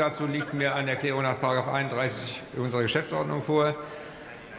Dazu 0.00 0.24
liegt 0.24 0.54
mir 0.54 0.74
eine 0.74 0.92
Erklärung 0.92 1.24
nach 1.24 1.42
31 1.42 2.40
unserer 2.56 2.80
Geschäftsordnung 2.80 3.42
vor. 3.42 3.74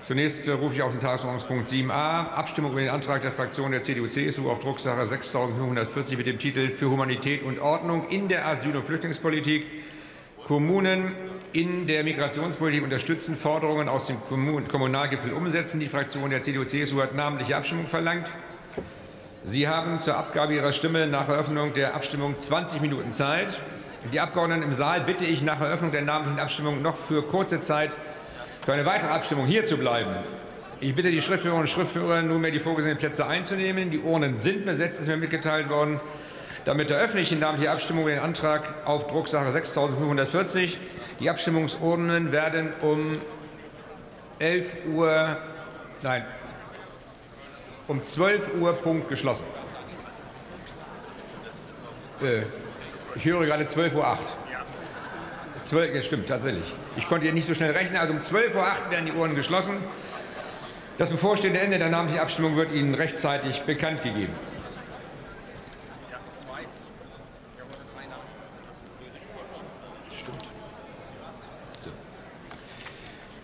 Zunächst 0.04 0.48
äh, 0.48 0.52
rufe 0.52 0.76
ich 0.76 0.84
auf 0.84 0.92
den 0.92 1.00
Tagesordnungspunkt 1.00 1.66
7a 1.66 2.30
Abstimmung 2.34 2.74
über 2.74 2.82
den 2.82 2.92
Antrag 2.92 3.22
der 3.22 3.32
Fraktion 3.32 3.72
der 3.72 3.82
CDU-CSU 3.82 4.48
auf 4.52 4.60
Drucksache 4.60 5.04
6540 5.04 6.16
mit 6.16 6.28
dem 6.28 6.38
Titel 6.38 6.70
Für 6.70 6.92
Humanität 6.92 7.42
und 7.42 7.60
Ordnung 7.60 8.08
in 8.10 8.28
der 8.28 8.46
Asyl- 8.46 8.78
und 8.78 8.86
Flüchtlingspolitik. 8.86 9.66
Kommunen 10.46 11.16
in 11.54 11.88
der 11.88 12.04
Migrationspolitik 12.04 12.84
unterstützen, 12.84 13.36
Forderungen 13.36 13.90
aus 13.90 14.06
dem 14.06 14.18
Kommunalgipfel 14.30 15.34
umsetzen. 15.34 15.80
Die 15.80 15.88
Fraktion 15.88 16.30
der 16.30 16.42
CDU-CSU 16.42 17.02
hat 17.02 17.16
namentliche 17.16 17.58
Abstimmung 17.58 17.88
verlangt. 17.88 18.30
Sie 19.44 19.68
haben 19.68 19.98
zur 19.98 20.18
Abgabe 20.18 20.54
Ihrer 20.54 20.72
Stimme 20.72 21.08
nach 21.08 21.30
Eröffnung 21.30 21.74
der 21.74 21.96
Abstimmung 21.96 22.40
20 22.40 22.80
Minuten 22.80 23.12
Zeit. 23.12 23.60
Die 24.10 24.20
Abgeordneten 24.20 24.64
im 24.64 24.74
Saal 24.74 25.02
bitte 25.02 25.26
ich 25.26 25.44
nach 25.44 25.62
Eröffnung 25.62 25.92
der 25.92 26.02
namentlichen 26.02 26.40
Abstimmung 26.40 26.82
noch 26.82 26.98
für 26.98 27.22
kurze 27.22 27.60
Zeit 27.60 27.92
für 28.66 28.74
eine 28.74 28.86
weitere 28.86 29.10
Abstimmung 29.10 29.46
hier 29.46 29.64
zu 29.64 29.78
bleiben. 29.78 30.16
Ich 30.80 30.96
bitte 30.96 31.12
die 31.12 31.22
Schriftführerinnen 31.22 31.66
und 31.66 31.70
Schriftführer, 31.70 32.24
nunmehr 32.24 32.50
die 32.50 32.60
vorgesehenen 32.60 32.98
Plätze 32.98 33.28
einzunehmen. 33.28 33.92
Die 33.92 34.00
Urnen 34.00 34.40
sind 34.40 34.66
besetzt, 34.66 35.00
ist 35.00 35.08
mir 35.08 35.18
mitgeteilt 35.18 35.70
worden. 35.70 36.00
Damit 36.66 36.90
eröffne 36.90 37.22
ich 37.22 37.30
die 37.30 37.36
namentliche 37.36 37.72
Abstimmung 37.72 38.08
den 38.08 38.18
Antrag 38.18 38.64
auf 38.86 39.06
Drucksache 39.06 39.52
6540. 39.52 40.80
Die 41.20 41.30
Abstimmungsurnen 41.30 42.32
werden 42.32 42.74
um 42.82 43.14
11 44.40 44.76
Uhr, 44.92 45.38
nein, 46.02 46.26
um 47.88 48.04
12 48.04 48.56
Uhr 48.60 48.74
Punkt 48.74 49.10
geschlossen. 49.10 49.46
Äh, 52.24 52.42
ich 53.16 53.26
höre 53.26 53.46
gerade 53.46 53.64
12.08 53.64 53.96
Uhr. 53.96 54.18
12, 55.64 55.96
ja, 55.96 56.02
stimmt, 56.02 56.28
tatsächlich. 56.28 56.74
Ich 56.98 57.08
konnte 57.08 57.26
hier 57.26 57.34
nicht 57.34 57.48
so 57.48 57.54
schnell 57.54 57.72
rechnen. 57.72 57.98
Also 57.98 58.14
um 58.14 58.20
12.08 58.20 58.56
Uhr 58.56 58.92
werden 58.92 59.06
die 59.06 59.12
Uhren 59.12 59.36
geschlossen. 59.36 59.74
Das 60.98 61.10
bevorstehende 61.10 61.60
Ende 61.60 61.80
der 61.80 61.90
namentlichen 61.90 62.22
Abstimmung 62.22 62.56
wird 62.56 62.72
Ihnen 62.72 62.94
rechtzeitig 62.94 63.62
bekannt 63.62 64.04
gegeben. 64.04 64.34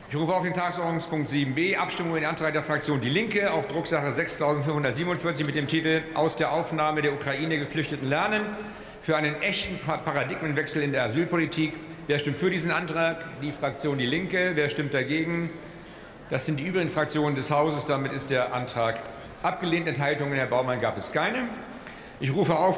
Ich 0.09 0.15
rufe 0.15 0.33
auf 0.33 0.43
den 0.43 0.53
Tagesordnungspunkt 0.53 1.27
7b 1.27 1.75
Abstimmung 1.75 2.11
über 2.11 2.21
den 2.21 2.29
Antrag 2.29 2.53
der 2.53 2.63
Fraktion 2.63 3.01
Die 3.01 3.09
Linke 3.09 3.51
auf 3.51 3.67
Drucksache 3.67 4.09
6547 4.09 5.45
mit 5.45 5.55
dem 5.55 5.67
Titel 5.67 6.01
Aus 6.13 6.37
der 6.37 6.53
Aufnahme 6.53 7.01
der 7.01 7.11
Ukraine 7.11 7.59
Geflüchteten 7.59 8.07
lernen 8.07 8.45
für 9.01 9.17
einen 9.17 9.41
echten 9.41 9.77
Paradigmenwechsel 9.79 10.81
in 10.81 10.93
der 10.93 11.03
Asylpolitik. 11.03 11.73
Wer 12.07 12.19
stimmt 12.19 12.37
für 12.37 12.49
diesen 12.49 12.71
Antrag? 12.71 13.17
Die 13.41 13.51
Fraktion 13.51 13.97
Die 13.97 14.05
Linke. 14.05 14.51
Wer 14.55 14.69
stimmt 14.69 14.93
dagegen? 14.93 15.49
Das 16.29 16.45
sind 16.45 16.61
die 16.61 16.67
übrigen 16.67 16.89
Fraktionen 16.89 17.35
des 17.35 17.51
Hauses. 17.51 17.83
Damit 17.83 18.13
ist 18.13 18.29
der 18.29 18.53
Antrag 18.53 18.99
abgelehnt. 19.43 19.89
Enthaltungen, 19.89 20.35
Herr 20.35 20.47
Baumann, 20.47 20.79
gab 20.79 20.97
es 20.97 21.11
keine. 21.11 21.49
Ich 22.21 22.33
rufe 22.33 22.55
auf 22.57 22.75